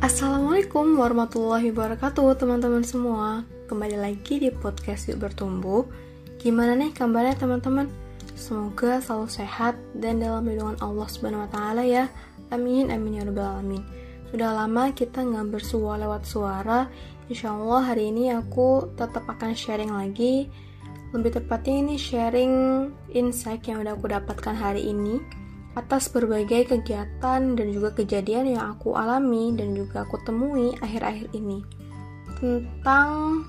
Assalamualaikum 0.00 0.96
warahmatullahi 0.96 1.76
wabarakatuh 1.76 2.40
teman-teman 2.40 2.80
semua. 2.80 3.44
Kembali 3.68 4.00
lagi 4.00 4.40
di 4.40 4.48
podcast 4.48 5.12
Yuk 5.12 5.20
Bertumbuh. 5.28 5.84
Gimana 6.40 6.72
nih 6.72 6.96
kabarnya 6.96 7.36
teman-teman? 7.36 7.84
Semoga 8.32 9.04
selalu 9.04 9.28
sehat 9.28 9.76
dan 9.92 10.24
dalam 10.24 10.48
lindungan 10.48 10.80
Allah 10.80 11.04
Subhanahu 11.04 11.44
Wa 11.44 11.50
Taala 11.52 11.84
ya. 11.84 12.08
Amin 12.48 12.88
amin 12.88 13.20
ya 13.20 13.28
rabbal 13.28 13.60
alamin. 13.60 13.84
Sudah 14.32 14.56
lama 14.56 14.88
kita 14.96 15.20
nggak 15.20 15.60
bersua 15.60 16.00
lewat 16.00 16.24
suara. 16.24 16.88
Insya 17.28 17.52
Allah 17.52 17.92
hari 17.92 18.08
ini 18.08 18.32
aku 18.32 18.96
tetap 18.96 19.28
akan 19.28 19.52
sharing 19.52 19.92
lagi. 19.92 20.48
Lebih 21.12 21.44
tepatnya 21.44 21.76
ini 21.76 22.00
sharing 22.00 22.52
insight 23.12 23.68
yang 23.68 23.84
udah 23.84 24.00
aku 24.00 24.08
dapatkan 24.08 24.56
hari 24.56 24.96
ini 24.96 25.39
atas 25.78 26.10
berbagai 26.10 26.66
kegiatan 26.66 27.54
dan 27.54 27.66
juga 27.70 27.94
kejadian 27.94 28.58
yang 28.58 28.74
aku 28.74 28.98
alami 28.98 29.54
dan 29.54 29.78
juga 29.78 30.02
aku 30.02 30.18
temui 30.26 30.74
akhir-akhir 30.82 31.30
ini 31.30 31.62
tentang 32.40 33.44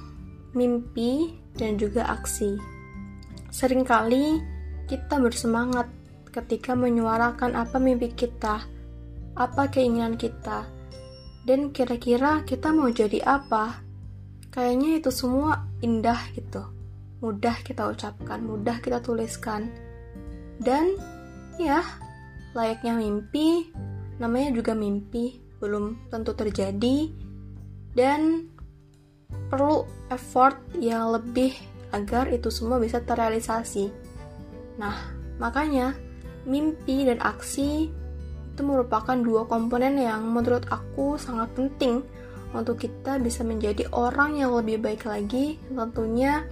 mimpi 0.53 1.34
dan 1.57 1.80
juga 1.81 2.05
aksi. 2.11 2.59
Seringkali 3.52 4.39
kita 4.88 5.17
bersemangat 5.17 5.88
ketika 6.31 6.75
menyuarakan 6.75 7.55
apa 7.55 7.80
mimpi 7.80 8.11
kita, 8.11 8.63
apa 9.35 9.63
keinginan 9.72 10.16
kita, 10.16 10.67
dan 11.44 11.72
kira-kira 11.75 12.44
kita 12.47 12.72
mau 12.72 12.88
jadi 12.91 13.23
apa. 13.23 13.83
Kayaknya 14.52 14.99
itu 14.99 15.11
semua 15.16 15.63
indah 15.80 16.19
gitu, 16.35 16.67
mudah 17.23 17.55
kita 17.63 17.88
ucapkan, 17.88 18.44
mudah 18.44 18.83
kita 18.83 18.99
tuliskan, 18.99 19.72
dan 20.59 20.99
ya 21.55 21.80
layaknya 22.51 22.99
mimpi, 22.99 23.71
namanya 24.19 24.51
juga 24.55 24.75
mimpi, 24.75 25.39
belum 25.61 26.09
tentu 26.11 26.35
terjadi, 26.35 27.11
dan 27.95 28.52
perlu 29.52 29.83
effort 30.11 30.59
yang 30.80 31.11
lebih 31.16 31.55
agar 31.91 32.31
itu 32.31 32.47
semua 32.47 32.80
bisa 32.80 33.03
terrealisasi. 33.03 33.91
Nah, 34.80 34.95
makanya 35.39 35.95
mimpi 36.47 37.05
dan 37.05 37.19
aksi 37.19 37.91
itu 38.52 38.61
merupakan 38.67 39.15
dua 39.15 39.47
komponen 39.47 39.99
yang 39.99 40.27
menurut 40.27 40.67
aku 40.67 41.15
sangat 41.15 41.52
penting 41.55 42.03
untuk 42.52 42.83
kita 42.83 43.15
bisa 43.19 43.47
menjadi 43.47 43.88
orang 43.95 44.39
yang 44.39 44.52
lebih 44.52 44.83
baik 44.83 45.08
lagi, 45.08 45.55
tentunya 45.71 46.43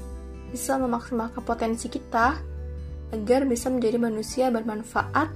bisa 0.50 0.80
memaksimalkan 0.80 1.44
potensi 1.44 1.92
kita 1.92 2.40
agar 3.12 3.42
bisa 3.44 3.68
menjadi 3.68 3.98
manusia 4.00 4.48
bermanfaat 4.48 5.28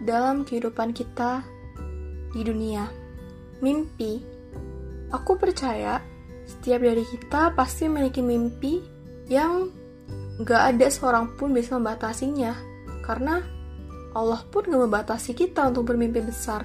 dalam 0.00 0.42
kehidupan 0.44 0.96
kita 0.96 1.44
di 2.32 2.40
dunia. 2.44 2.88
Mimpi, 3.60 4.20
aku 5.12 5.36
percaya 5.36 6.00
setiap 6.48 6.82
dari 6.82 7.04
kita 7.04 7.52
pasti 7.54 7.86
memiliki 7.86 8.24
mimpi 8.24 8.80
yang 9.30 9.70
gak 10.42 10.74
ada 10.74 10.88
seorang 10.88 11.36
pun 11.36 11.52
bisa 11.52 11.76
membatasinya, 11.76 12.56
karena 13.04 13.44
Allah 14.16 14.42
pun 14.48 14.66
gak 14.66 14.82
membatasi 14.90 15.36
kita 15.36 15.70
untuk 15.70 15.92
bermimpi 15.92 16.24
besar. 16.24 16.64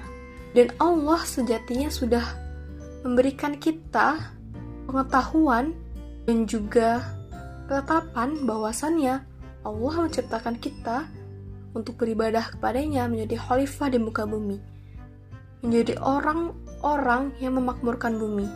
Dan 0.56 0.72
Allah 0.80 1.20
sejatinya 1.20 1.92
sudah 1.92 2.24
memberikan 3.04 3.60
kita 3.60 4.34
pengetahuan 4.88 5.76
dan 6.24 6.48
juga 6.48 7.04
ketetapan 7.68 8.48
bahwasannya 8.48 9.14
Allah 9.66 9.94
menciptakan 10.00 10.56
kita 10.56 11.06
untuk 11.76 12.00
beribadah 12.00 12.56
kepadanya 12.56 13.04
menjadi 13.04 13.36
khalifah 13.36 13.92
di 13.92 14.00
muka 14.00 14.24
bumi. 14.24 14.56
Menjadi 15.60 16.00
orang-orang 16.00 17.36
yang 17.36 17.60
memakmurkan 17.60 18.16
bumi. 18.16 18.48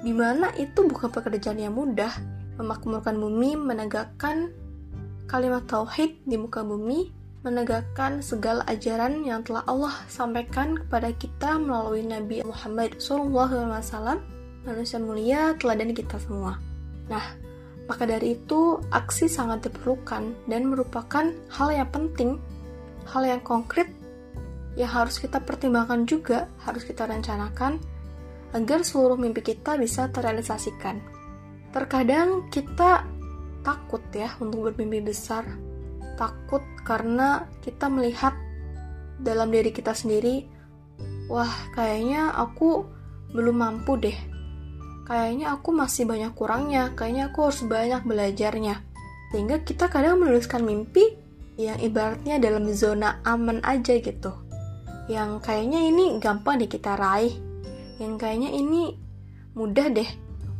Di 0.00 0.16
mana 0.16 0.48
itu 0.56 0.88
bukan 0.88 1.12
pekerjaan 1.12 1.60
yang 1.60 1.76
mudah, 1.76 2.10
memakmurkan 2.56 3.20
bumi, 3.20 3.54
menegakkan 3.60 4.50
kalimat 5.28 5.68
tauhid 5.68 6.16
di 6.24 6.40
muka 6.40 6.64
bumi, 6.64 7.12
menegakkan 7.44 8.24
segala 8.24 8.64
ajaran 8.66 9.22
yang 9.22 9.44
telah 9.44 9.62
Allah 9.68 9.94
sampaikan 10.08 10.80
kepada 10.80 11.12
kita 11.14 11.60
melalui 11.60 12.02
Nabi 12.02 12.40
Muhammad 12.42 12.98
SAW, 12.98 14.18
manusia 14.64 14.98
mulia 15.02 15.54
teladan 15.58 15.90
kita 15.92 16.18
semua. 16.22 16.58
Nah, 17.10 17.34
maka 17.90 18.06
dari 18.06 18.38
itu 18.38 18.78
aksi 18.94 19.26
sangat 19.26 19.66
diperlukan 19.66 20.46
dan 20.46 20.62
merupakan 20.70 21.34
hal 21.50 21.68
yang 21.74 21.90
penting 21.90 22.38
hal 23.08 23.22
yang 23.26 23.42
konkret 23.42 23.90
yang 24.78 24.88
harus 24.88 25.20
kita 25.20 25.40
pertimbangkan 25.42 26.08
juga, 26.08 26.48
harus 26.64 26.84
kita 26.84 27.04
rencanakan 27.04 27.76
agar 28.52 28.84
seluruh 28.84 29.16
mimpi 29.16 29.44
kita 29.44 29.76
bisa 29.76 30.08
terrealisasikan. 30.08 31.00
Terkadang 31.72 32.52
kita 32.52 33.04
takut 33.64 34.02
ya 34.12 34.32
untuk 34.40 34.72
bermimpi 34.72 35.12
besar, 35.12 35.44
takut 36.20 36.60
karena 36.84 37.48
kita 37.64 37.88
melihat 37.88 38.36
dalam 39.20 39.48
diri 39.48 39.72
kita 39.72 39.96
sendiri, 39.96 40.44
wah 41.30 41.52
kayaknya 41.72 42.32
aku 42.36 42.84
belum 43.32 43.56
mampu 43.56 43.96
deh. 43.96 44.18
Kayaknya 45.02 45.56
aku 45.56 45.74
masih 45.74 46.04
banyak 46.06 46.32
kurangnya, 46.36 46.92
kayaknya 46.94 47.32
aku 47.32 47.50
harus 47.50 47.60
banyak 47.64 48.02
belajarnya. 48.06 48.84
Sehingga 49.32 49.64
kita 49.64 49.88
kadang 49.88 50.20
menuliskan 50.20 50.62
mimpi 50.62 51.21
yang 51.68 51.78
ibaratnya 51.78 52.42
dalam 52.42 52.66
zona 52.74 53.22
aman 53.22 53.62
aja 53.62 53.94
gitu. 53.98 54.34
Yang 55.06 55.42
kayaknya 55.46 55.80
ini 55.86 56.04
gampang 56.18 56.58
deh 56.58 56.70
kita 56.70 56.98
raih. 56.98 57.34
Yang 58.02 58.14
kayaknya 58.18 58.50
ini 58.50 58.98
mudah 59.54 59.86
deh 59.90 60.10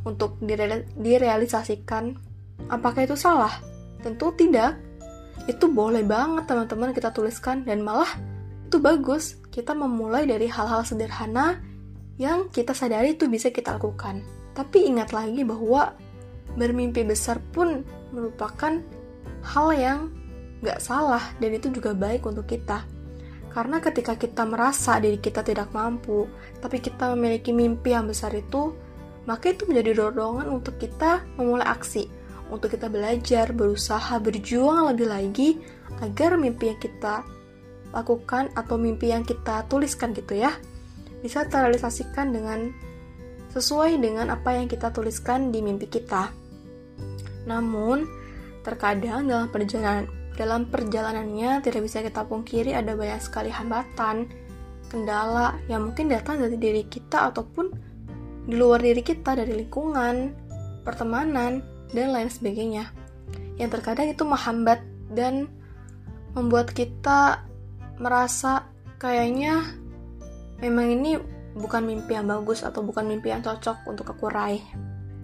untuk 0.07 0.39
dire 0.39 0.87
direalisasikan. 0.95 2.15
Apakah 2.71 3.07
itu 3.07 3.19
salah? 3.19 3.73
tentu 4.03 4.35
tidak. 4.35 4.77
Itu 5.47 5.71
boleh 5.71 6.03
banget 6.05 6.51
teman-teman 6.51 6.93
kita 6.93 7.15
tuliskan 7.15 7.63
dan 7.63 7.81
malah 7.81 8.11
itu 8.67 8.83
bagus. 8.83 9.39
Kita 9.49 9.73
memulai 9.73 10.27
dari 10.27 10.51
hal-hal 10.51 10.83
sederhana 10.83 11.63
yang 12.19 12.51
kita 12.53 12.75
sadari 12.75 13.17
itu 13.17 13.31
bisa 13.31 13.49
kita 13.49 13.79
lakukan. 13.79 14.27
Tapi 14.53 14.85
ingat 14.91 15.17
lagi 15.17 15.47
bahwa 15.47 15.97
bermimpi 16.59 17.07
besar 17.07 17.41
pun 17.55 17.81
merupakan 18.13 18.77
hal 19.43 19.69
yang 19.73 19.99
gak 20.63 20.79
salah 20.79 21.35
dan 21.43 21.51
itu 21.53 21.69
juga 21.75 21.93
baik 21.93 22.25
untuk 22.25 22.47
kita. 22.47 22.87
Karena 23.53 23.85
ketika 23.85 24.17
kita 24.17 24.49
merasa 24.49 24.97
diri 24.97 25.21
kita 25.21 25.45
tidak 25.45 25.75
mampu, 25.77 26.25
tapi 26.63 26.81
kita 26.81 27.13
memiliki 27.13 27.53
mimpi 27.53 27.93
yang 27.93 28.09
besar 28.09 28.33
itu, 28.33 28.73
maka 29.29 29.53
itu 29.53 29.69
menjadi 29.69 29.93
dorongan 30.01 30.49
untuk 30.49 30.81
kita 30.81 31.21
memulai 31.37 31.69
aksi, 31.69 32.09
untuk 32.49 32.73
kita 32.73 32.89
belajar, 32.89 33.53
berusaha, 33.53 34.17
berjuang 34.17 34.97
lebih 34.97 35.09
lagi 35.11 35.49
agar 36.01 36.41
mimpi 36.41 36.73
yang 36.73 36.81
kita 36.81 37.21
lakukan 37.93 38.49
atau 38.57 38.81
mimpi 38.81 39.13
yang 39.13 39.21
kita 39.21 39.69
tuliskan 39.69 40.17
gitu 40.17 40.41
ya, 40.41 40.57
bisa 41.21 41.45
terrealisasikan 41.45 42.33
dengan 42.33 42.73
sesuai 43.53 44.01
dengan 44.01 44.33
apa 44.33 44.57
yang 44.57 44.65
kita 44.65 44.89
tuliskan 44.89 45.53
di 45.53 45.61
mimpi 45.61 45.93
kita. 45.93 46.33
Namun, 47.45 48.09
terkadang 48.65 49.29
dalam 49.29 49.53
perjalanan 49.53 50.22
dalam 50.37 50.65
perjalanannya 50.69 51.61
tidak 51.61 51.81
bisa 51.85 52.01
kita 52.01 52.25
pungkiri 52.25 52.73
ada 52.73 52.97
banyak 52.97 53.21
sekali 53.21 53.53
hambatan, 53.53 54.29
kendala 54.89 55.61
yang 55.69 55.89
mungkin 55.89 56.09
datang 56.09 56.41
dari 56.41 56.57
diri 56.57 56.85
kita 56.89 57.33
ataupun 57.33 57.67
di 58.49 58.55
luar 58.57 58.81
diri 58.83 59.05
kita 59.05 59.37
dari 59.39 59.55
lingkungan, 59.55 60.35
pertemanan, 60.83 61.63
dan 61.93 62.09
lain 62.11 62.29
sebagainya. 62.33 62.91
Yang 63.61 63.81
terkadang 63.81 64.09
itu 64.11 64.25
menghambat 64.25 64.81
dan 65.13 65.47
membuat 66.33 66.73
kita 66.73 67.45
merasa 68.01 68.67
kayaknya 68.97 69.63
memang 70.59 70.89
ini 70.97 71.21
bukan 71.53 71.85
mimpi 71.85 72.17
yang 72.17 72.27
bagus 72.27 72.65
atau 72.65 72.81
bukan 72.81 73.05
mimpi 73.05 73.29
yang 73.29 73.45
cocok 73.45 73.85
untuk 73.85 74.09
aku 74.17 74.33
raih. 74.33 74.65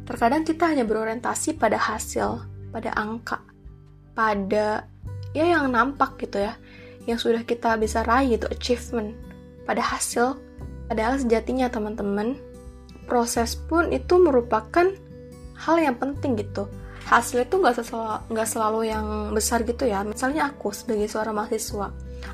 Terkadang 0.05 0.45
kita 0.45 0.69
hanya 0.73 0.85
berorientasi 0.85 1.57
pada 1.57 1.81
hasil, 1.81 2.45
pada 2.73 2.93
angka, 2.97 3.41
pada 4.13 4.85
ya 5.39 5.47
yang 5.55 5.71
nampak 5.71 6.19
gitu 6.19 6.43
ya 6.43 6.59
yang 7.07 7.17
sudah 7.17 7.47
kita 7.47 7.79
bisa 7.81 8.05
raih 8.05 8.37
itu 8.37 8.45
achievement. 8.51 9.17
Pada 9.65 9.81
hasil 9.81 10.37
padahal 10.91 11.17
sejatinya 11.23 11.71
teman-teman. 11.71 12.37
Proses 13.09 13.57
pun 13.57 13.89
itu 13.89 14.21
merupakan 14.21 14.85
hal 15.57 15.77
yang 15.81 15.97
penting 15.97 16.37
gitu. 16.37 16.69
Hasil 17.09 17.49
itu 17.49 17.57
nggak 17.57 17.81
selalu 17.81 18.45
selalu 18.45 18.81
yang 18.93 19.07
besar 19.33 19.65
gitu 19.65 19.89
ya. 19.89 20.05
Misalnya 20.05 20.53
aku 20.53 20.69
sebagai 20.77 21.09
seorang 21.09 21.41
mahasiswa 21.41 21.89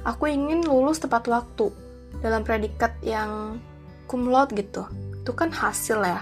aku 0.05 0.29
ingin 0.29 0.65
lulus 0.65 1.01
tepat 1.01 1.29
waktu 1.29 1.73
dalam 2.21 2.43
predikat 2.43 2.97
yang 3.05 3.61
cum 4.09 4.29
laude 4.29 4.57
gitu. 4.57 4.89
Itu 5.23 5.33
kan 5.33 5.55
hasil 5.55 6.03
ya 6.05 6.21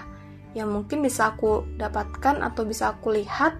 yang 0.53 0.69
mungkin 0.69 1.01
bisa 1.01 1.33
aku 1.33 1.65
dapatkan 1.81 2.45
atau 2.45 2.61
bisa 2.61 2.93
aku 2.93 3.17
lihat 3.17 3.57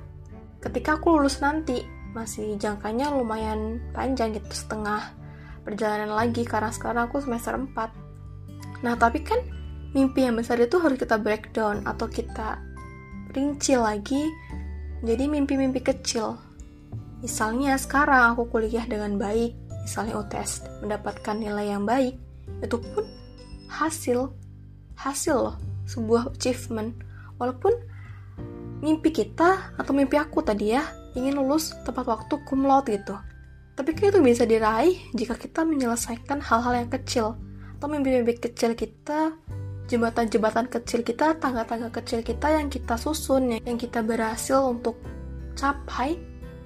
ketika 0.62 1.02
aku 1.02 1.18
lulus 1.18 1.42
nanti 1.42 1.82
masih 2.14 2.56
jangkanya 2.62 3.10
lumayan 3.12 3.82
panjang 3.92 4.38
gitu 4.38 4.54
setengah 4.54 5.14
perjalanan 5.66 6.14
lagi 6.14 6.46
karena 6.46 6.70
sekarang 6.70 7.10
aku 7.10 7.20
semester 7.20 7.58
4 7.58 8.86
nah 8.86 8.94
tapi 8.96 9.26
kan 9.26 9.42
mimpi 9.94 10.26
yang 10.26 10.38
besar 10.38 10.62
itu 10.62 10.78
harus 10.78 10.98
kita 10.98 11.18
breakdown 11.18 11.82
atau 11.86 12.06
kita 12.06 12.62
rinci 13.34 13.74
lagi 13.74 14.30
jadi 15.04 15.28
mimpi-mimpi 15.28 15.84
kecil. 15.84 16.40
Misalnya 17.20 17.76
sekarang 17.76 18.36
aku 18.36 18.48
kuliah 18.48 18.88
dengan 18.88 19.20
baik, 19.20 19.52
misalnya 19.84 20.16
UTS 20.16 20.64
mendapatkan 20.80 21.36
nilai 21.36 21.76
yang 21.76 21.84
baik, 21.84 22.16
itu 22.64 22.80
pun 22.80 23.04
hasil 23.68 24.32
hasil 24.96 25.36
loh, 25.36 25.56
sebuah 25.84 26.32
achievement. 26.32 26.96
Walaupun 27.36 27.76
mimpi 28.80 29.12
kita 29.12 29.76
atau 29.76 29.92
mimpi 29.92 30.16
aku 30.16 30.40
tadi 30.40 30.72
ya 30.72 30.88
ingin 31.14 31.38
lulus 31.38 31.74
tepat 31.86 32.06
waktu 32.10 32.34
cum 32.46 32.66
laude 32.66 32.90
gitu. 32.90 33.16
Tapi 33.74 33.90
kan 33.98 34.14
itu 34.14 34.20
bisa 34.22 34.46
diraih 34.46 34.98
jika 35.18 35.34
kita 35.34 35.66
menyelesaikan 35.66 36.42
hal-hal 36.42 36.86
yang 36.86 36.90
kecil 36.94 37.38
atau 37.78 37.88
mimpi-mimpi 37.90 38.38
kecil 38.38 38.78
kita 38.78 39.34
jembatan-jembatan 39.88 40.72
kecil 40.72 41.04
kita, 41.04 41.36
tangga-tangga 41.38 41.92
kecil 41.92 42.24
kita 42.24 42.56
yang 42.56 42.72
kita 42.72 42.96
susun, 42.96 43.60
yang 43.60 43.78
kita 43.78 44.00
berhasil 44.00 44.64
untuk 44.64 44.96
capai 45.54 46.16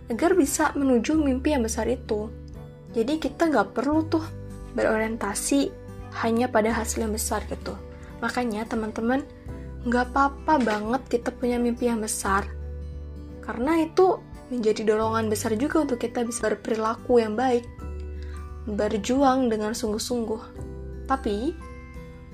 agar 0.08 0.38
bisa 0.38 0.72
menuju 0.78 1.18
mimpi 1.20 1.52
yang 1.56 1.66
besar 1.66 1.90
itu. 1.90 2.32
Jadi 2.96 3.20
kita 3.20 3.52
nggak 3.52 3.76
perlu 3.76 4.08
tuh 4.08 4.24
berorientasi 4.78 5.70
hanya 6.24 6.48
pada 6.48 6.72
hasil 6.72 7.04
yang 7.04 7.14
besar 7.14 7.44
gitu. 7.52 7.76
Makanya 8.24 8.66
teman-teman 8.66 9.22
nggak 9.84 10.14
apa-apa 10.14 10.54
banget 10.64 11.02
kita 11.20 11.30
punya 11.36 11.60
mimpi 11.60 11.92
yang 11.92 12.00
besar. 12.00 12.48
Karena 13.44 13.80
itu 13.84 14.20
menjadi 14.48 14.88
dorongan 14.88 15.28
besar 15.28 15.56
juga 15.60 15.84
untuk 15.84 16.00
kita 16.00 16.24
bisa 16.24 16.48
berperilaku 16.48 17.20
yang 17.20 17.36
baik. 17.36 17.68
Berjuang 18.68 19.48
dengan 19.52 19.72
sungguh-sungguh. 19.76 20.42
Tapi 21.08 21.56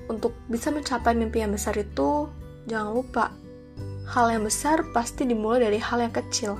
untuk 0.09 0.33
bisa 0.49 0.73
mencapai 0.73 1.13
mimpi 1.13 1.41
yang 1.41 1.53
besar 1.53 1.77
itu, 1.77 2.27
jangan 2.65 2.89
lupa, 2.93 3.25
hal 4.09 4.29
yang 4.33 4.43
besar 4.43 4.83
pasti 4.91 5.23
dimulai 5.23 5.63
dari 5.63 5.79
hal 5.79 6.03
yang 6.03 6.13
kecil. 6.13 6.59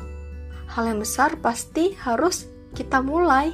Hal 0.69 0.89
yang 0.89 0.99
besar 1.01 1.37
pasti 1.41 1.93
harus 2.01 2.49
kita 2.73 3.03
mulai. 3.03 3.53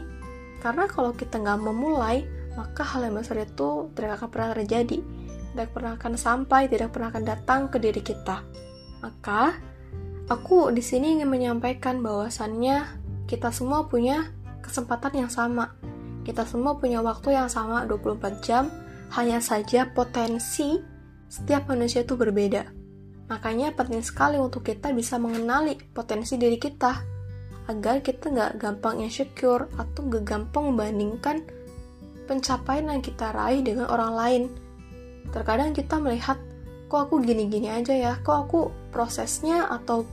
Karena 0.60 0.88
kalau 0.92 1.16
kita 1.16 1.40
nggak 1.40 1.60
memulai, 1.64 2.28
maka 2.56 2.84
hal 2.84 3.08
yang 3.08 3.16
besar 3.16 3.40
itu 3.40 3.92
tidak 3.96 4.20
akan 4.20 4.30
pernah 4.30 4.50
terjadi. 4.56 5.00
Tidak 5.50 5.70
pernah 5.74 5.98
akan 5.98 6.14
sampai, 6.16 6.70
tidak 6.70 6.94
pernah 6.94 7.10
akan 7.10 7.24
datang 7.26 7.62
ke 7.72 7.82
diri 7.82 8.04
kita. 8.04 8.44
Maka, 9.02 9.56
aku 10.30 10.70
di 10.70 10.86
sini 10.86 11.20
ingin 11.20 11.28
menyampaikan 11.28 12.00
bahwasannya 12.06 12.86
kita 13.26 13.50
semua 13.50 13.90
punya 13.90 14.30
kesempatan 14.62 15.26
yang 15.26 15.32
sama. 15.34 15.74
Kita 16.22 16.46
semua 16.46 16.78
punya 16.78 17.02
waktu 17.02 17.34
yang 17.34 17.50
sama 17.50 17.84
24 17.90 18.46
jam 18.46 18.70
hanya 19.18 19.42
saja 19.42 19.90
potensi 19.90 20.78
setiap 21.26 21.66
manusia 21.66 22.06
itu 22.06 22.14
berbeda. 22.14 22.70
Makanya 23.30 23.74
penting 23.74 24.06
sekali 24.06 24.38
untuk 24.38 24.66
kita 24.66 24.94
bisa 24.94 25.18
mengenali 25.18 25.78
potensi 25.94 26.38
diri 26.38 26.58
kita 26.58 26.94
agar 27.70 28.02
kita 28.02 28.34
nggak 28.34 28.52
gampang 28.58 29.02
insecure 29.06 29.70
atau 29.78 30.02
nggak 30.10 30.26
gampang 30.26 30.74
membandingkan 30.74 31.38
pencapaian 32.26 32.90
yang 32.90 33.02
kita 33.02 33.30
raih 33.34 33.62
dengan 33.62 33.90
orang 33.90 34.14
lain. 34.14 34.44
Terkadang 35.30 35.78
kita 35.78 36.02
melihat, 36.02 36.38
kok 36.90 37.10
aku 37.10 37.22
gini-gini 37.22 37.70
aja 37.70 37.94
ya, 37.94 38.14
kok 38.26 38.50
aku 38.50 38.74
prosesnya 38.90 39.70
atau 39.70 40.06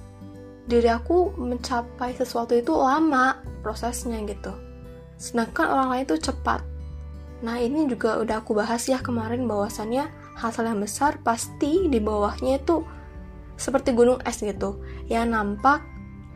diri 0.66 0.90
aku 0.90 1.34
mencapai 1.38 2.14
sesuatu 2.18 2.52
itu 2.58 2.74
lama 2.74 3.38
prosesnya 3.62 4.18
gitu. 4.26 4.50
Sedangkan 5.16 5.70
orang 5.70 5.88
lain 5.94 6.04
itu 6.04 6.18
cepat. 6.30 6.60
Nah 7.46 7.56
ini 7.62 7.86
juga 7.86 8.18
udah 8.20 8.42
aku 8.42 8.58
bahas 8.58 8.82
ya 8.90 8.98
kemarin 8.98 9.46
bahwasannya 9.46 10.10
hasil 10.36 10.66
yang 10.66 10.82
besar 10.82 11.22
pasti 11.22 11.88
di 11.88 11.98
bawahnya 12.02 12.60
itu 12.60 12.82
seperti 13.56 13.94
gunung 13.96 14.20
es 14.26 14.42
gitu. 14.42 14.82
Yang 15.08 15.26
nampak 15.32 15.80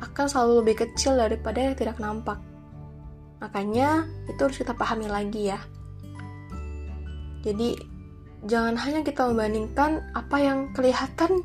akan 0.01 0.27
selalu 0.31 0.53
lebih 0.65 0.87
kecil 0.87 1.19
daripada 1.19 1.61
yang 1.61 1.77
tidak 1.77 2.01
nampak. 2.01 2.41
Makanya 3.41 4.09
itu 4.29 4.41
harus 4.41 4.57
kita 4.57 4.73
pahami 4.73 5.09
lagi 5.09 5.53
ya. 5.53 5.61
Jadi 7.41 7.77
jangan 8.45 8.77
hanya 8.77 9.01
kita 9.05 9.29
membandingkan 9.29 10.13
apa 10.17 10.37
yang 10.41 10.73
kelihatan 10.73 11.45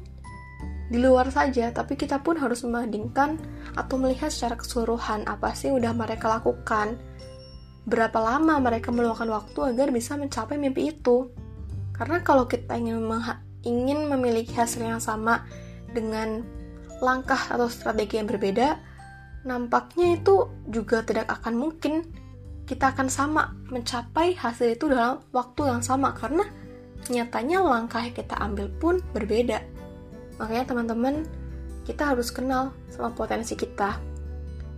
di 0.85 1.01
luar 1.01 1.33
saja, 1.33 1.73
tapi 1.73 1.97
kita 1.97 2.21
pun 2.21 2.37
harus 2.37 2.61
membandingkan 2.61 3.41
atau 3.73 3.97
melihat 3.97 4.29
secara 4.29 4.53
keseluruhan 4.59 5.25
apa 5.25 5.57
sih 5.57 5.73
udah 5.73 5.91
mereka 5.97 6.29
lakukan, 6.29 7.01
berapa 7.89 8.17
lama 8.21 8.61
mereka 8.61 8.93
meluangkan 8.93 9.29
waktu 9.29 9.73
agar 9.73 9.89
bisa 9.89 10.13
mencapai 10.13 10.61
mimpi 10.61 10.93
itu. 10.93 11.33
Karena 11.95 12.21
kalau 12.21 12.45
kita 12.45 12.77
ingin 12.77 13.01
ingin 13.65 14.05
memiliki 14.05 14.53
hasil 14.53 14.85
yang 14.85 15.01
sama 15.01 15.47
dengan 15.89 16.45
langkah 17.01 17.39
atau 17.49 17.65
strategi 17.65 18.21
yang 18.21 18.29
berbeda, 18.29 18.77
nampaknya 19.45 20.21
itu 20.21 20.49
juga 20.69 21.01
tidak 21.01 21.29
akan 21.41 21.53
mungkin 21.57 22.05
kita 22.65 22.93
akan 22.97 23.09
sama 23.13 23.53
mencapai 23.69 24.33
hasil 24.33 24.73
itu 24.73 24.89
dalam 24.89 25.21
waktu 25.29 25.69
yang 25.69 25.85
sama 25.85 26.17
karena 26.17 26.45
nyatanya 27.13 27.61
langkah 27.61 28.01
yang 28.01 28.17
kita 28.17 28.35
ambil 28.41 28.67
pun 28.81 28.97
berbeda. 29.13 29.61
Makanya 30.41 30.63
teman-teman, 30.67 31.23
kita 31.85 32.11
harus 32.11 32.33
kenal 32.33 32.73
sama 32.89 33.13
potensi 33.13 33.53
kita. 33.53 34.01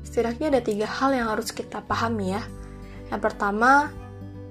Setidaknya 0.04 0.54
ada 0.54 0.62
tiga 0.62 0.88
hal 0.88 1.16
yang 1.16 1.28
harus 1.32 1.50
kita 1.56 1.82
pahami 1.84 2.36
ya. 2.36 2.44
Yang 3.08 3.22
pertama, 3.32 3.90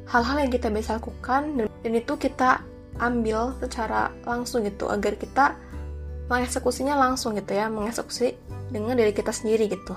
hal-hal 0.09 0.37
yang 0.47 0.51
kita 0.51 0.73
bisa 0.73 0.97
lakukan 0.97 1.69
dan 1.85 1.93
itu 1.93 2.15
kita 2.17 2.65
ambil 2.97 3.53
secara 3.61 4.09
langsung 4.25 4.65
gitu 4.65 4.89
agar 4.89 5.21
kita 5.21 5.53
mengeksekusinya 6.33 6.97
langsung 6.97 7.37
gitu 7.37 7.53
ya, 7.55 7.69
mengeksekusi 7.69 8.35
dengan 8.73 8.99
diri 8.99 9.13
kita 9.13 9.31
sendiri 9.31 9.69
gitu. 9.71 9.95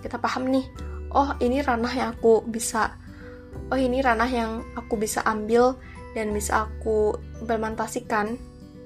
Kita 0.00 0.16
paham 0.16 0.48
nih, 0.48 0.64
oh 1.12 1.34
ini 1.42 1.60
ranah 1.60 1.92
yang 1.92 2.08
aku 2.16 2.46
bisa, 2.46 2.94
oh 3.68 3.78
ini 3.78 4.00
ranah 4.00 4.30
yang 4.30 4.62
aku 4.78 4.94
bisa 4.96 5.20
ambil 5.26 5.76
dan 6.14 6.32
bisa 6.32 6.64
aku 6.70 7.18
implementasikan, 7.42 8.38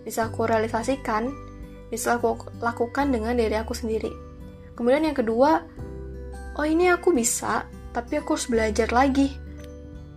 bisa 0.02 0.32
aku 0.32 0.49
realisasikan, 0.49 1.31
bisa 1.91 2.17
aku 2.17 2.39
lakukan 2.63 3.11
dengan 3.11 3.35
diri 3.35 3.59
aku 3.59 3.75
sendiri. 3.75 4.11
Kemudian 4.79 5.05
yang 5.05 5.19
kedua, 5.19 5.67
oh 6.57 6.67
ini 6.67 6.89
aku 6.89 7.13
bisa 7.13 7.67
tapi 7.91 8.23
aku 8.23 8.39
harus 8.39 8.47
belajar 8.47 8.89
lagi 8.95 9.35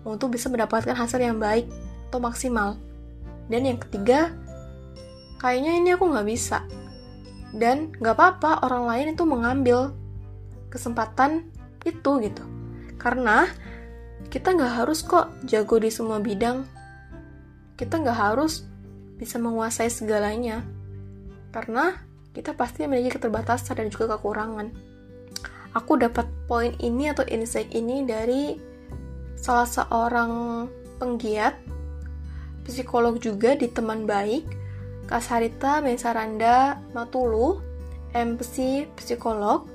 untuk 0.05 0.37
bisa 0.37 0.47
mendapatkan 0.47 0.93
hasil 0.93 1.19
yang 1.19 1.41
baik 1.41 1.65
atau 2.09 2.21
maksimal. 2.21 2.77
Dan 3.49 3.65
yang 3.65 3.81
ketiga, 3.81 4.31
kayaknya 5.41 5.73
ini 5.81 5.89
aku 5.97 6.07
nggak 6.13 6.27
bisa. 6.29 6.63
Dan 7.53 7.93
nggak 7.97 8.15
apa-apa 8.17 8.65
orang 8.65 8.85
lain 8.89 9.07
itu 9.17 9.23
mengambil 9.25 9.93
kesempatan 10.69 11.49
itu 11.85 12.11
gitu. 12.21 12.43
Karena 13.01 13.49
kita 14.29 14.53
nggak 14.53 14.73
harus 14.85 15.05
kok 15.05 15.29
jago 15.45 15.77
di 15.77 15.89
semua 15.93 16.17
bidang. 16.17 16.65
Kita 17.77 17.99
nggak 18.01 18.17
harus 18.17 18.65
bisa 19.17 19.37
menguasai 19.37 19.89
segalanya. 19.89 20.65
Karena 21.53 21.93
kita 22.33 22.57
pasti 22.57 22.89
memiliki 22.89 23.21
keterbatasan 23.21 23.77
dan 23.77 23.87
juga 23.93 24.17
kekurangan. 24.17 24.73
Aku 25.77 25.97
dapat 25.97 26.25
poin 26.49 26.73
ini 26.81 27.13
atau 27.13 27.25
insight 27.29 27.69
ini 27.77 28.05
dari 28.05 28.57
salah 29.37 29.69
seorang 29.69 30.65
penggiat 30.97 31.57
psikolog 32.65 33.21
juga 33.21 33.53
di 33.53 33.69
teman 33.69 34.09
baik 34.09 34.45
Kak 35.05 35.21
Sarita 35.21 35.83
Mesaranda 35.83 36.79
Matulu 36.95 37.59
MC 38.15 38.87
psikolog. 38.95 39.67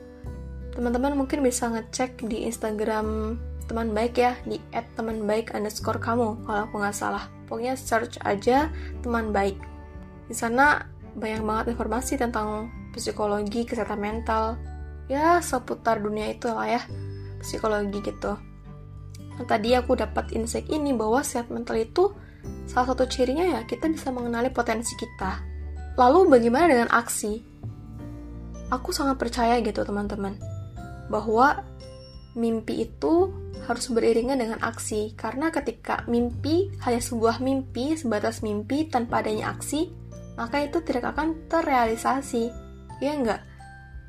Teman-teman 0.73 1.19
mungkin 1.19 1.43
bisa 1.43 1.69
ngecek 1.69 2.23
di 2.27 2.47
Instagram 2.47 3.37
teman 3.69 3.93
baik 3.93 4.17
ya 4.17 4.33
di 4.49 4.57
@temanbaik 4.97 5.53
underscore 5.53 6.01
kamu 6.01 6.41
kalau 6.49 6.61
aku 6.65 6.75
nggak 6.81 6.97
salah. 6.97 7.29
Pokoknya 7.45 7.77
search 7.77 8.17
aja 8.25 8.73
teman 9.05 9.35
baik. 9.35 9.61
Di 10.25 10.35
sana 10.35 10.89
banyak 11.19 11.43
banget 11.43 11.65
informasi 11.75 12.15
tentang 12.17 12.71
psikologi 12.95 13.67
kesehatan 13.67 14.01
mental. 14.01 14.57
Ya 15.11 15.43
seputar 15.43 16.01
dunia 16.01 16.33
itu 16.33 16.49
lah 16.49 16.79
ya 16.79 16.83
psikologi 17.43 17.99
gitu. 18.01 18.37
Nah, 19.39 19.47
tadi 19.47 19.73
aku 19.75 19.95
dapat 19.95 20.35
insight 20.35 20.67
ini 20.71 20.91
bahwa 20.95 21.23
sehat 21.23 21.51
mental 21.51 21.79
itu 21.79 22.11
salah 22.67 22.95
satu 22.95 23.07
cirinya 23.07 23.45
ya 23.47 23.61
kita 23.67 23.87
bisa 23.87 24.11
mengenali 24.11 24.51
potensi 24.51 24.99
kita. 24.99 25.43
Lalu 25.99 26.31
bagaimana 26.31 26.67
dengan 26.71 26.91
aksi? 26.91 27.43
Aku 28.69 28.93
sangat 28.93 29.17
percaya 29.17 29.59
gitu 29.65 29.81
teman-teman 29.83 30.37
bahwa 31.09 31.65
mimpi 32.37 32.85
itu 32.85 33.33
harus 33.67 33.89
beriringan 33.91 34.39
dengan 34.39 34.61
aksi. 34.61 35.17
Karena 35.17 35.51
ketika 35.51 36.05
mimpi 36.07 36.71
hanya 36.85 37.01
sebuah 37.01 37.41
mimpi 37.41 37.97
sebatas 37.97 38.45
mimpi 38.45 38.87
tanpa 38.87 39.25
adanya 39.25 39.57
aksi 39.57 39.98
maka 40.39 40.63
itu 40.63 40.79
tidak 40.87 41.11
akan 41.13 41.35
terrealisasi 41.51 42.55
ya 43.03 43.13
enggak 43.19 43.43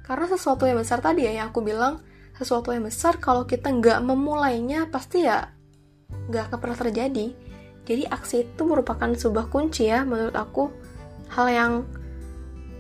karena 0.10 0.26
sesuatu 0.26 0.66
yang 0.66 0.82
besar 0.82 1.06
tadi 1.06 1.30
ya 1.30 1.38
yang 1.38 1.54
aku 1.54 1.62
bilang, 1.62 2.02
sesuatu 2.34 2.74
yang 2.74 2.90
besar 2.90 3.22
kalau 3.22 3.46
kita 3.46 3.70
nggak 3.70 4.02
memulainya 4.02 4.90
pasti 4.90 5.22
ya 5.30 5.54
nggak 6.34 6.50
akan 6.50 6.58
pernah 6.58 6.78
terjadi. 6.82 7.28
Jadi 7.86 8.04
aksi 8.10 8.50
itu 8.50 8.62
merupakan 8.66 9.06
sebuah 9.06 9.54
kunci 9.54 9.86
ya 9.86 10.02
menurut 10.02 10.34
aku 10.34 10.74
hal 11.30 11.48
yang 11.54 11.74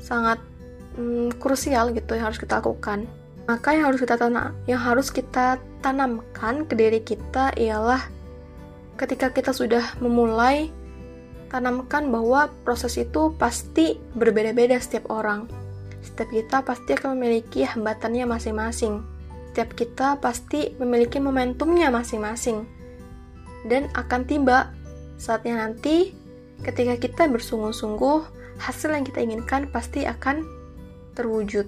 sangat 0.01 0.41
hmm, 0.97 1.37
krusial 1.37 1.93
gitu 1.93 2.17
yang 2.17 2.33
harus 2.33 2.41
kita 2.41 2.65
lakukan. 2.65 3.05
Maka 3.45 3.77
yang 3.77 3.93
harus 3.93 4.01
kita 4.01 4.17
tanam, 4.17 4.57
yang 4.65 4.81
harus 4.81 5.13
kita 5.13 5.61
tanamkan 5.85 6.65
ke 6.65 6.73
diri 6.73 7.01
kita 7.05 7.53
ialah 7.61 8.09
ketika 8.97 9.29
kita 9.29 9.53
sudah 9.53 9.85
memulai 10.01 10.73
tanamkan 11.49 12.13
bahwa 12.13 12.53
proses 12.63 12.95
itu 12.95 13.33
pasti 13.35 13.97
berbeda-beda 14.13 14.77
setiap 14.77 15.09
orang. 15.09 15.49
Setiap 15.99 16.29
kita 16.31 16.57
pasti 16.63 16.95
akan 16.95 17.17
memiliki 17.17 17.65
hambatannya 17.65 18.29
masing-masing. 18.29 19.03
Setiap 19.51 19.73
kita 19.75 20.07
pasti 20.21 20.77
memiliki 20.77 21.17
momentumnya 21.17 21.89
masing-masing. 21.89 22.63
Dan 23.67 23.91
akan 23.97 24.23
tiba 24.23 24.71
saatnya 25.19 25.59
nanti 25.59 26.15
ketika 26.63 26.95
kita 26.95 27.27
bersungguh-sungguh, 27.27 28.19
hasil 28.61 28.93
yang 28.93 29.03
kita 29.03 29.19
inginkan 29.19 29.67
pasti 29.73 30.07
akan 30.07 30.45
terwujud. 31.17 31.67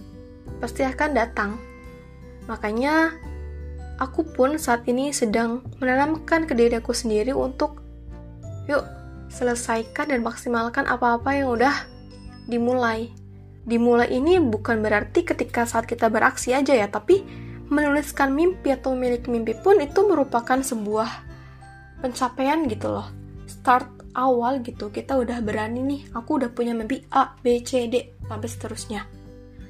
Pasti 0.63 0.87
akan 0.87 1.09
datang. 1.11 1.59
Makanya 2.47 3.17
aku 3.99 4.23
pun 4.31 4.55
saat 4.55 4.87
ini 4.87 5.11
sedang 5.11 5.65
menanamkan 5.81 6.47
ke 6.47 6.53
diri 6.55 6.79
aku 6.79 6.95
sendiri 6.95 7.35
untuk 7.35 7.81
yuk 8.69 9.00
selesaikan 9.31 10.11
dan 10.11 10.19
maksimalkan 10.21 10.85
apa-apa 10.85 11.39
yang 11.39 11.55
udah 11.55 11.87
dimulai. 12.45 13.09
Dimulai 13.63 14.11
ini 14.11 14.37
bukan 14.37 14.83
berarti 14.83 15.23
ketika 15.23 15.63
saat 15.63 15.87
kita 15.87 16.11
beraksi 16.11 16.51
aja 16.51 16.75
ya, 16.75 16.91
tapi 16.91 17.23
menuliskan 17.71 18.35
mimpi 18.35 18.75
atau 18.75 18.91
memiliki 18.91 19.31
mimpi 19.31 19.55
pun 19.55 19.79
itu 19.79 20.03
merupakan 20.03 20.59
sebuah 20.59 21.09
pencapaian 22.03 22.67
gitu 22.67 22.91
loh. 22.91 23.07
Start 23.47 23.87
awal 24.11 24.59
gitu 24.59 24.91
kita 24.91 25.15
udah 25.15 25.39
berani 25.39 25.79
nih 25.79 26.01
aku 26.11 26.35
udah 26.35 26.51
punya 26.51 26.75
mimpi 26.75 27.07
A 27.15 27.31
B 27.39 27.63
C 27.63 27.87
D 27.87 28.19
sampai 28.27 28.49
seterusnya. 28.51 29.07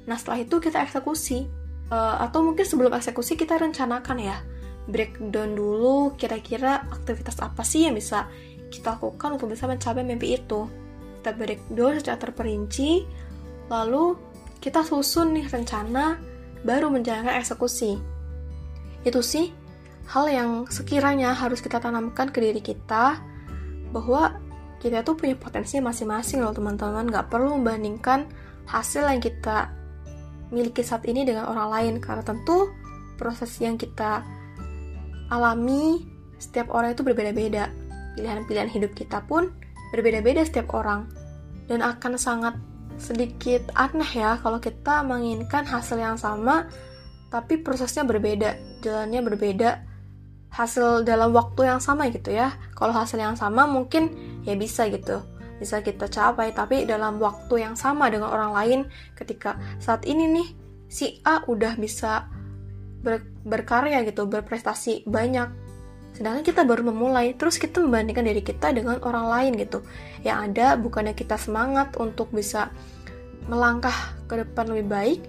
Nah 0.09 0.17
setelah 0.17 0.41
itu 0.41 0.57
kita 0.57 0.81
eksekusi. 0.81 1.61
Uh, 1.91 2.23
atau 2.23 2.39
mungkin 2.39 2.63
sebelum 2.63 2.95
eksekusi 2.95 3.35
kita 3.35 3.59
rencanakan 3.59 4.15
ya 4.15 4.39
breakdown 4.87 5.59
dulu 5.59 6.15
kira-kira 6.15 6.87
aktivitas 6.87 7.43
apa 7.43 7.67
sih 7.67 7.83
yang 7.83 7.99
bisa 7.99 8.31
kita 8.71 8.95
lakukan 8.97 9.35
untuk 9.35 9.51
bisa 9.51 9.67
mencapai 9.67 10.01
mimpi 10.01 10.39
itu. 10.39 10.65
Kita 11.19 11.35
breakdown 11.37 12.01
secara 12.01 12.17
terperinci 12.17 13.05
lalu 13.69 14.17
kita 14.63 14.81
susun 14.83 15.35
nih 15.35 15.45
rencana 15.51 16.17
baru 16.63 16.87
menjalankan 16.89 17.37
eksekusi. 17.37 17.99
Itu 19.03 19.19
sih 19.21 19.51
hal 20.09 20.25
yang 20.31 20.49
sekiranya 20.71 21.35
harus 21.35 21.59
kita 21.59 21.77
tanamkan 21.77 22.31
ke 22.31 22.39
diri 22.41 22.63
kita 22.63 23.19
bahwa 23.91 24.39
kita 24.81 25.05
tuh 25.05 25.13
punya 25.13 25.37
potensi 25.37 25.77
masing-masing 25.77 26.41
loh 26.41 26.55
teman-teman. 26.55 27.05
Nggak 27.11 27.29
perlu 27.29 27.59
membandingkan 27.59 28.25
hasil 28.65 29.05
yang 29.05 29.21
kita 29.21 29.69
miliki 30.49 30.81
saat 30.81 31.05
ini 31.07 31.23
dengan 31.23 31.47
orang 31.47 31.69
lain 31.69 31.93
karena 32.03 32.23
tentu 32.25 32.69
proses 33.15 33.53
yang 33.61 33.77
kita 33.77 34.25
alami 35.31 36.05
setiap 36.41 36.73
orang 36.73 36.91
itu 36.91 37.05
berbeda-beda 37.05 37.71
pilihan-pilihan 38.17 38.69
hidup 38.71 38.91
kita 38.95 39.23
pun 39.25 39.51
berbeda-beda 39.91 40.43
setiap 40.43 40.71
orang 40.75 41.07
dan 41.67 41.83
akan 41.83 42.15
sangat 42.15 42.55
sedikit 42.99 43.71
aneh 43.73 44.11
ya 44.13 44.37
kalau 44.39 44.61
kita 44.61 45.01
menginginkan 45.01 45.65
hasil 45.65 45.97
yang 45.97 46.19
sama 46.19 46.69
tapi 47.31 47.59
prosesnya 47.63 48.03
berbeda 48.03 48.59
jalannya 48.83 49.21
berbeda 49.23 49.69
hasil 50.51 51.07
dalam 51.07 51.31
waktu 51.31 51.71
yang 51.71 51.79
sama 51.79 52.11
gitu 52.11 52.35
ya. 52.35 52.51
Kalau 52.75 52.91
hasil 52.91 53.17
yang 53.17 53.39
sama 53.39 53.65
mungkin 53.65 54.11
ya 54.43 54.53
bisa 54.59 54.91
gitu. 54.91 55.23
Bisa 55.57 55.79
kita 55.79 56.11
capai 56.11 56.51
tapi 56.51 56.83
dalam 56.83 57.17
waktu 57.17 57.63
yang 57.63 57.75
sama 57.79 58.11
dengan 58.11 58.29
orang 58.29 58.51
lain 58.51 58.79
ketika 59.15 59.55
saat 59.79 60.03
ini 60.03 60.27
nih 60.27 60.47
si 60.91 61.23
A 61.23 61.47
udah 61.47 61.79
bisa 61.79 62.27
ber 63.01 63.23
berkarya 63.47 64.03
gitu, 64.05 64.27
berprestasi 64.27 65.07
banyak. 65.07 65.49
Sedangkan 66.21 66.45
kita 66.45 66.61
baru 66.69 66.85
memulai, 66.85 67.33
terus 67.33 67.57
kita 67.57 67.81
membandingkan 67.81 68.21
diri 68.21 68.45
kita 68.45 68.69
dengan 68.69 69.01
orang 69.01 69.25
lain 69.25 69.57
gitu. 69.57 69.81
Yang 70.21 70.37
ada 70.53 70.77
bukannya 70.77 71.17
kita 71.17 71.33
semangat 71.33 71.97
untuk 71.97 72.29
bisa 72.29 72.69
melangkah 73.49 74.13
ke 74.29 74.37
depan 74.37 74.69
lebih 74.69 74.85
baik, 74.85 75.19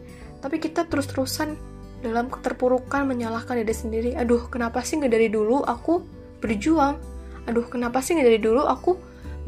tapi 0.45 0.61
kita 0.61 0.85
terus-terusan 0.85 1.57
dalam 2.05 2.29
keterpurukan 2.29 3.09
menyalahkan 3.09 3.57
diri 3.65 3.73
sendiri. 3.73 4.11
Aduh 4.21 4.53
kenapa 4.53 4.85
sih 4.85 5.01
nggak 5.01 5.17
dari 5.17 5.33
dulu 5.33 5.65
aku 5.65 6.05
berjuang? 6.45 7.01
Aduh 7.49 7.65
kenapa 7.73 8.05
sih 8.05 8.13
nggak 8.13 8.29
dari 8.29 8.41
dulu 8.45 8.69
aku 8.69 8.93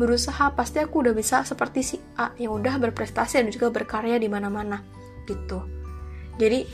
berusaha? 0.01 0.49
Pasti 0.57 0.81
aku 0.81 1.05
udah 1.05 1.13
bisa 1.13 1.45
seperti 1.45 1.85
si 1.85 1.97
A 2.17 2.33
yang 2.41 2.57
udah 2.57 2.81
berprestasi 2.81 3.45
dan 3.45 3.53
juga 3.53 3.69
berkarya 3.69 4.17
di 4.17 4.33
mana-mana 4.33 4.81
gitu. 5.29 5.61
Jadi 6.41 6.65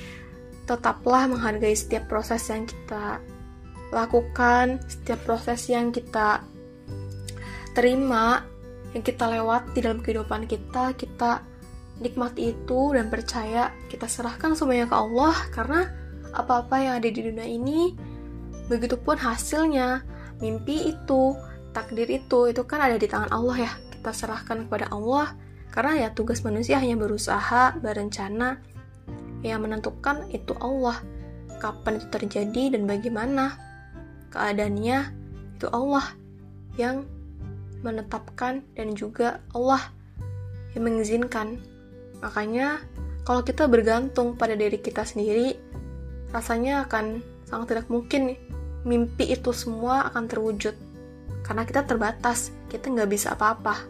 tetaplah 0.62 1.26
menghargai 1.26 1.74
setiap 1.74 2.06
proses 2.06 2.46
yang 2.46 2.70
kita 2.70 3.18
lakukan 3.90 4.78
setiap 4.86 5.20
proses 5.26 5.66
yang 5.66 5.90
kita 5.90 6.42
terima 7.74 8.46
yang 8.94 9.02
kita 9.06 9.26
lewat 9.30 9.70
di 9.74 9.86
dalam 9.86 10.02
kehidupan 10.02 10.50
kita 10.50 10.94
kita 10.98 11.46
nikmati 12.00 12.54
itu 12.56 12.96
dan 12.96 13.12
percaya 13.12 13.70
kita 13.92 14.08
serahkan 14.08 14.56
semuanya 14.56 14.88
ke 14.88 14.96
Allah 14.96 15.36
karena 15.52 15.80
apa-apa 16.32 16.76
yang 16.80 16.94
ada 16.98 17.08
di 17.10 17.20
dunia 17.20 17.46
ini 17.46 17.94
begitupun 18.70 19.18
hasilnya 19.18 20.06
mimpi 20.40 20.94
itu 20.94 21.36
takdir 21.70 22.08
itu 22.08 22.50
itu 22.50 22.62
kan 22.66 22.82
ada 22.82 22.96
di 22.96 23.06
tangan 23.06 23.30
Allah 23.30 23.68
ya. 23.68 23.72
Kita 24.00 24.10
serahkan 24.16 24.66
kepada 24.66 24.88
Allah 24.90 25.36
karena 25.70 26.06
ya 26.06 26.08
tugas 26.10 26.42
manusia 26.42 26.80
hanya 26.80 26.96
berusaha 26.98 27.76
berencana 27.78 28.58
yang 29.44 29.62
menentukan 29.62 30.26
itu 30.32 30.56
Allah 30.58 30.98
kapan 31.60 32.00
itu 32.00 32.08
terjadi 32.08 32.62
dan 32.74 32.88
bagaimana 32.88 33.60
keadaannya 34.30 34.98
itu 35.58 35.66
Allah 35.70 36.06
yang 36.78 37.04
menetapkan 37.84 38.64
dan 38.74 38.94
juga 38.96 39.42
Allah 39.52 39.92
yang 40.74 40.86
mengizinkan 40.86 41.60
Makanya, 42.20 42.84
kalau 43.24 43.40
kita 43.40 43.64
bergantung 43.66 44.36
pada 44.36 44.52
diri 44.52 44.76
kita 44.76 45.04
sendiri, 45.04 45.56
rasanya 46.30 46.84
akan 46.86 47.24
sangat 47.48 47.76
tidak 47.76 47.86
mungkin 47.88 48.36
mimpi 48.84 49.32
itu 49.32 49.50
semua 49.56 50.08
akan 50.12 50.28
terwujud. 50.28 50.76
Karena 51.40 51.64
kita 51.64 51.88
terbatas, 51.88 52.52
kita 52.68 52.92
nggak 52.92 53.10
bisa 53.10 53.34
apa-apa 53.34 53.88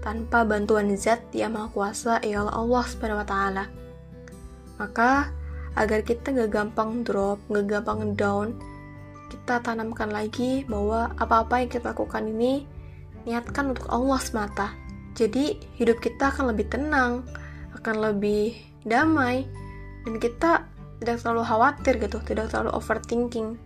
tanpa 0.00 0.46
bantuan 0.46 0.94
zat 0.94 1.20
yang 1.34 1.58
maha 1.58 1.68
kuasa, 1.74 2.22
ialah 2.22 2.54
Allah 2.54 2.84
subhanahu 2.86 3.20
wa 3.20 3.28
ta'ala. 3.28 3.64
Maka, 4.78 5.32
agar 5.74 6.00
kita 6.06 6.30
nggak 6.30 6.50
gampang 6.54 7.02
drop, 7.02 7.42
nggak 7.50 7.66
gampang 7.66 8.14
down, 8.14 8.54
kita 9.34 9.58
tanamkan 9.66 10.14
lagi 10.14 10.62
bahwa 10.70 11.10
apa-apa 11.18 11.66
yang 11.66 11.70
kita 11.74 11.90
lakukan 11.90 12.30
ini 12.30 12.62
niatkan 13.26 13.74
untuk 13.74 13.90
Allah 13.90 14.22
semata. 14.22 14.70
Jadi, 15.18 15.58
hidup 15.74 15.98
kita 15.98 16.30
akan 16.30 16.54
lebih 16.54 16.70
tenang, 16.70 17.26
akan 17.74 17.96
lebih 17.98 18.54
damai 18.86 19.42
dan 20.06 20.14
kita 20.22 20.70
tidak 21.02 21.16
terlalu 21.18 21.42
khawatir 21.42 21.94
gitu, 21.98 22.18
tidak 22.22 22.54
terlalu 22.54 22.70
overthinking. 22.78 23.58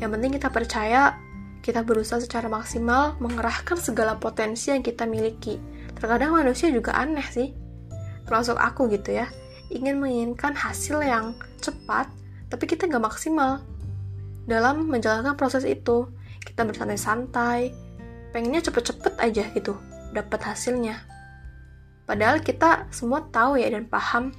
Yang 0.00 0.10
penting 0.16 0.30
kita 0.40 0.48
percaya, 0.48 1.02
kita 1.60 1.84
berusaha 1.84 2.18
secara 2.24 2.48
maksimal 2.48 3.20
mengerahkan 3.20 3.76
segala 3.76 4.16
potensi 4.16 4.72
yang 4.72 4.80
kita 4.80 5.04
miliki. 5.04 5.60
Terkadang 5.92 6.32
manusia 6.32 6.72
juga 6.72 6.96
aneh 6.96 7.24
sih, 7.28 7.52
termasuk 8.24 8.56
aku 8.56 8.88
gitu 8.88 9.20
ya, 9.20 9.28
ingin 9.68 10.00
menginginkan 10.00 10.56
hasil 10.56 11.04
yang 11.04 11.36
cepat, 11.60 12.08
tapi 12.48 12.64
kita 12.66 12.88
nggak 12.88 13.04
maksimal 13.04 13.60
dalam 14.52 14.92
menjalankan 14.92 15.32
proses 15.40 15.64
itu. 15.64 16.12
Kita 16.44 16.68
bersantai-santai, 16.68 17.72
pengennya 18.36 18.60
cepet-cepet 18.68 19.16
aja 19.16 19.48
gitu, 19.56 19.78
dapat 20.12 20.52
hasilnya. 20.52 21.00
Padahal 22.04 22.44
kita 22.44 22.90
semua 22.92 23.24
tahu 23.32 23.56
ya 23.56 23.72
dan 23.72 23.88
paham 23.88 24.34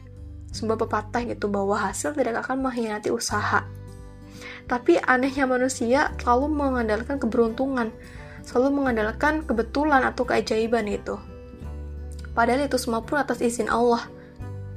sebuah 0.53 0.86
pepatah 0.86 1.25
gitu 1.25 1.50
bahwa 1.50 1.74
hasil 1.79 2.13
tidak 2.13 2.46
akan 2.46 2.62
mengkhianati 2.62 3.10
usaha. 3.10 3.65
Tapi 4.70 5.01
anehnya 5.01 5.50
manusia 5.50 6.13
selalu 6.22 6.53
mengandalkan 6.53 7.17
keberuntungan, 7.17 7.89
selalu 8.46 8.84
mengandalkan 8.84 9.41
kebetulan 9.43 10.05
atau 10.05 10.24
keajaiban 10.24 10.86
itu. 10.86 11.17
Padahal 12.38 12.65
itu 12.65 12.77
semua 12.77 13.01
pun 13.01 13.17
atas 13.17 13.41
izin 13.41 13.70
Allah, 13.70 14.05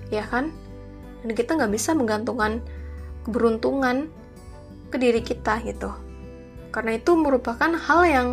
ya 0.09 0.25
kan? 0.25 0.52
Dan 1.25 1.33
kita 1.33 1.57
nggak 1.57 1.73
bisa 1.73 1.93
menggantungkan 1.93 2.62
keberuntungan 3.25 4.09
ke 4.90 4.97
diri 4.97 5.21
kita 5.23 5.62
gitu. 5.64 5.90
Karena 6.71 6.99
itu 6.99 7.16
merupakan 7.16 7.73
hal 7.73 8.00
yang 8.05 8.28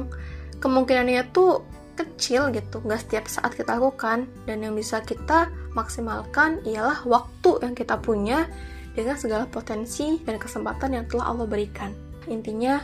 kemungkinannya 0.60 1.32
tuh 1.32 1.64
kecil 1.94 2.50
gitu, 2.50 2.82
nggak 2.82 3.06
setiap 3.06 3.26
saat 3.30 3.54
kita 3.54 3.78
lakukan 3.78 4.26
dan 4.50 4.66
yang 4.66 4.74
bisa 4.74 4.98
kita 5.06 5.54
maksimalkan 5.78 6.58
ialah 6.66 7.06
waktu 7.06 7.62
yang 7.62 7.78
kita 7.78 8.02
punya 8.02 8.50
dengan 8.98 9.18
segala 9.18 9.46
potensi 9.46 10.22
dan 10.26 10.42
kesempatan 10.42 10.98
yang 10.98 11.06
telah 11.06 11.34
Allah 11.34 11.46
berikan. 11.46 11.94
Intinya 12.26 12.82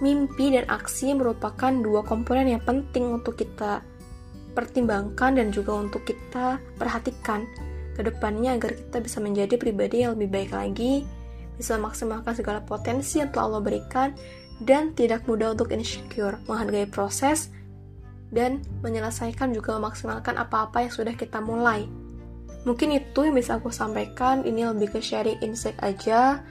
mimpi 0.00 0.56
dan 0.56 0.66
aksi 0.66 1.12
merupakan 1.14 1.70
dua 1.70 2.02
komponen 2.02 2.48
yang 2.48 2.62
penting 2.64 3.20
untuk 3.20 3.36
kita 3.38 3.84
pertimbangkan 4.56 5.38
dan 5.38 5.54
juga 5.54 5.78
untuk 5.78 6.02
kita 6.02 6.58
perhatikan 6.74 7.46
ke 7.94 8.02
depannya 8.02 8.56
agar 8.58 8.74
kita 8.74 8.98
bisa 8.98 9.18
menjadi 9.22 9.54
pribadi 9.60 10.02
yang 10.02 10.16
lebih 10.18 10.30
baik 10.32 10.50
lagi, 10.56 11.04
bisa 11.60 11.76
memaksimalkan 11.76 12.32
segala 12.32 12.64
potensi 12.64 13.20
yang 13.20 13.28
telah 13.28 13.52
Allah 13.52 13.62
berikan, 13.62 14.08
dan 14.64 14.96
tidak 14.96 15.28
mudah 15.28 15.52
untuk 15.52 15.68
insecure, 15.76 16.40
menghargai 16.48 16.88
proses, 16.88 17.52
dan 18.32 18.64
menyelesaikan 18.80 19.52
juga 19.52 19.76
memaksimalkan 19.76 20.40
apa-apa 20.40 20.88
yang 20.88 20.92
sudah 20.92 21.12
kita 21.12 21.44
mulai. 21.44 21.84
Mungkin 22.64 22.92
itu 22.92 23.24
yang 23.24 23.36
bisa 23.36 23.56
aku 23.56 23.72
sampaikan, 23.72 24.44
ini 24.44 24.68
lebih 24.68 24.96
ke 24.96 25.00
sharing 25.00 25.40
insight 25.40 25.76
aja, 25.80 26.44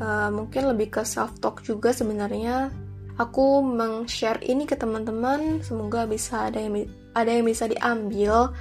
uh, 0.00 0.32
mungkin 0.32 0.68
lebih 0.72 0.88
ke 0.88 1.02
self 1.04 1.36
talk 1.40 1.60
juga 1.60 1.92
sebenarnya. 1.92 2.72
Aku 3.20 3.60
meng-share 3.60 4.40
ini 4.40 4.64
ke 4.64 4.72
teman-teman. 4.72 5.60
Semoga 5.60 6.08
bisa 6.08 6.48
ada 6.48 6.56
yang 6.56 6.88
ada 7.12 7.28
yang 7.28 7.44
bisa 7.44 7.68
diambil. 7.68 8.56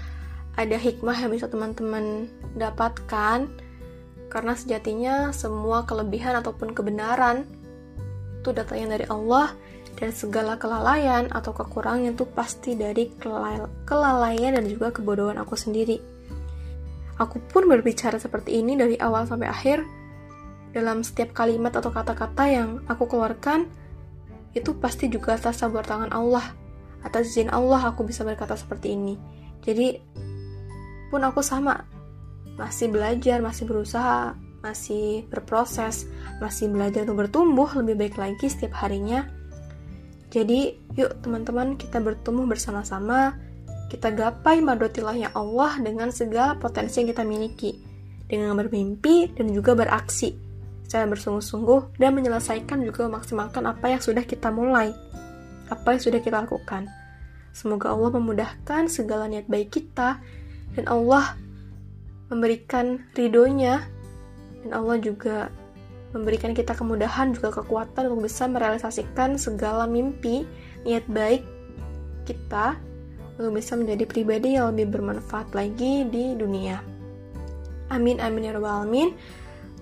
Ada 0.60 0.76
hikmah 0.76 1.16
yang 1.16 1.32
bisa 1.32 1.48
teman-teman 1.48 2.28
dapatkan 2.60 3.48
karena 4.32 4.56
sejatinya 4.56 5.36
semua 5.36 5.84
kelebihan 5.84 6.40
ataupun 6.40 6.72
kebenaran 6.72 7.44
itu 8.40 8.50
datangnya 8.56 8.98
dari 8.98 9.06
Allah 9.12 9.52
dan 10.00 10.16
segala 10.16 10.56
kelalaian 10.56 11.28
atau 11.30 11.52
kekurangan 11.52 12.16
itu 12.16 12.24
pasti 12.32 12.80
dari 12.80 13.12
kelalaian 13.86 14.56
dan 14.56 14.66
juga 14.66 14.96
kebodohan 14.96 15.36
aku 15.38 15.60
sendiri. 15.60 16.00
Aku 17.20 17.38
pun 17.52 17.68
berbicara 17.68 18.18
seperti 18.18 18.64
ini 18.64 18.80
dari 18.80 18.96
awal 18.98 19.28
sampai 19.28 19.52
akhir. 19.52 19.84
Dalam 20.72 21.04
setiap 21.04 21.36
kalimat 21.36 21.76
atau 21.76 21.92
kata-kata 21.92 22.48
yang 22.48 22.80
aku 22.88 23.04
keluarkan 23.12 23.68
itu 24.56 24.72
pasti 24.80 25.12
juga 25.12 25.36
atas 25.36 25.60
sabar 25.60 25.84
tangan 25.84 26.16
Allah 26.16 26.56
atas 27.02 27.34
izin 27.34 27.50
Allah 27.50 27.92
aku 27.92 28.06
bisa 28.06 28.22
berkata 28.22 28.54
seperti 28.54 28.94
ini. 28.94 29.18
Jadi 29.62 29.98
pun 31.10 31.22
aku 31.22 31.44
sama 31.44 31.86
masih 32.60 32.92
belajar 32.92 33.40
masih 33.40 33.64
berusaha 33.68 34.36
masih 34.62 35.26
berproses 35.32 36.06
masih 36.38 36.70
belajar 36.70 37.06
untuk 37.06 37.28
bertumbuh 37.28 37.70
lebih 37.82 37.96
baik 38.08 38.16
lagi 38.18 38.48
setiap 38.50 38.82
harinya. 38.86 39.26
Jadi 40.32 40.80
yuk 40.96 41.20
teman-teman 41.22 41.76
kita 41.76 42.00
bertumbuh 42.00 42.48
bersama-sama. 42.48 43.36
Kita 43.92 44.08
gapai 44.08 44.64
madotilahnya 44.64 45.36
Allah 45.36 45.76
dengan 45.84 46.16
segala 46.16 46.56
potensi 46.56 47.04
yang 47.04 47.12
kita 47.12 47.28
miliki. 47.28 47.76
Dengan 48.32 48.56
bermimpi 48.56 49.36
dan 49.36 49.52
juga 49.52 49.76
beraksi 49.76 50.32
secara 50.92 51.08
bersungguh-sungguh 51.08 52.00
dan 52.00 52.16
menyelesaikan 52.16 52.84
juga 52.84 53.08
memaksimalkan 53.08 53.64
apa 53.64 53.96
yang 53.96 54.04
sudah 54.04 54.28
kita 54.28 54.52
mulai, 54.52 54.92
apa 55.72 55.88
yang 55.96 56.02
sudah 56.04 56.20
kita 56.20 56.44
lakukan. 56.44 56.88
Semoga 57.56 57.92
Allah 57.92 58.16
memudahkan 58.16 58.92
segala 58.92 59.28
niat 59.32 59.48
baik 59.48 59.72
kita 59.72 60.20
dan 60.76 60.86
Allah 60.88 61.36
memberikan 62.32 63.04
ridhonya 63.12 63.84
dan 64.64 64.72
Allah 64.72 64.98
juga 65.04 65.52
memberikan 66.16 66.52
kita 66.56 66.76
kemudahan 66.76 67.36
juga 67.36 67.52
kekuatan 67.62 68.12
untuk 68.12 68.28
bisa 68.28 68.48
merealisasikan 68.48 69.40
segala 69.40 69.88
mimpi, 69.88 70.44
niat 70.84 71.08
baik 71.08 71.44
kita 72.28 72.76
untuk 73.40 73.58
bisa 73.60 73.76
menjadi 73.80 74.04
pribadi 74.08 74.56
yang 74.60 74.76
lebih 74.76 74.92
bermanfaat 74.96 75.56
lagi 75.56 76.08
di 76.08 76.36
dunia. 76.36 76.80
Amin 77.92 78.20
amin 78.24 78.48
ya 78.48 78.52
rabbal 78.56 78.88
alamin. 78.88 79.12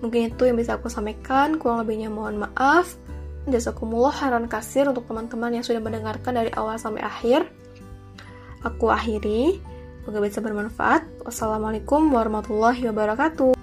Mungkin 0.00 0.32
itu 0.32 0.42
yang 0.48 0.56
bisa 0.56 0.80
aku 0.80 0.88
sampaikan, 0.88 1.60
kurang 1.60 1.84
lebihnya 1.84 2.08
mohon 2.08 2.40
maaf. 2.40 2.96
Jazakumullah 3.44 4.12
haran 4.12 4.48
kasir 4.48 4.88
untuk 4.88 5.04
teman-teman 5.04 5.60
yang 5.60 5.64
sudah 5.64 5.82
mendengarkan 5.82 6.40
dari 6.40 6.50
awal 6.56 6.80
sampai 6.80 7.04
akhir. 7.04 7.44
Aku 8.64 8.88
akhiri, 8.88 9.60
semoga 10.00 10.24
bisa 10.24 10.40
bermanfaat. 10.40 11.04
Wassalamualaikum 11.22 12.08
warahmatullahi 12.10 12.88
wabarakatuh. 12.88 13.59